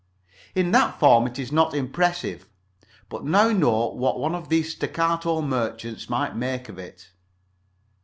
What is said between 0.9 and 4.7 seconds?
form it is not impressive, but now note what one of